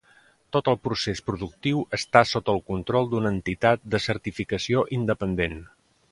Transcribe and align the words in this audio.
Tot 0.55 0.69
el 0.71 0.77
procés 0.85 1.19
productiu 1.25 1.83
està 1.97 2.23
sota 2.29 2.55
el 2.57 2.63
control 2.71 3.09
d'una 3.11 3.33
entitat 3.39 3.83
de 3.97 4.01
certificació 4.09 4.87
independent. 5.01 5.59